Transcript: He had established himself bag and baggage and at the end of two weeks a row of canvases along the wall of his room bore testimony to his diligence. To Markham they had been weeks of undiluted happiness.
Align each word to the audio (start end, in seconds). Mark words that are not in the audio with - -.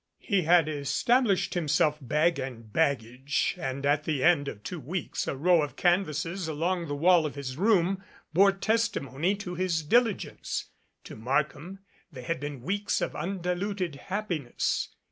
He 0.17 0.41
had 0.45 0.67
established 0.67 1.53
himself 1.53 1.99
bag 2.01 2.39
and 2.39 2.73
baggage 2.73 3.53
and 3.59 3.85
at 3.85 4.03
the 4.03 4.23
end 4.23 4.47
of 4.47 4.63
two 4.63 4.79
weeks 4.79 5.27
a 5.27 5.35
row 5.37 5.61
of 5.61 5.75
canvases 5.75 6.47
along 6.47 6.87
the 6.87 6.95
wall 6.95 7.23
of 7.27 7.35
his 7.35 7.55
room 7.55 8.03
bore 8.33 8.51
testimony 8.51 9.35
to 9.35 9.53
his 9.53 9.83
diligence. 9.83 10.71
To 11.03 11.15
Markham 11.15 11.81
they 12.11 12.23
had 12.23 12.39
been 12.39 12.63
weeks 12.63 12.99
of 12.99 13.15
undiluted 13.15 13.93
happiness. 13.95 14.87